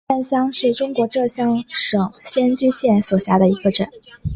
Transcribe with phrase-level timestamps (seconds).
[0.07, 3.87] 大战乡是中国浙江省仙居县所辖的一个镇。